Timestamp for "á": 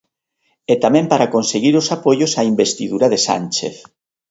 2.39-2.41